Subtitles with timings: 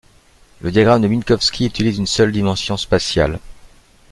[0.61, 3.37] Le diagramme de Minkowski utilise une seule dimension spatiale.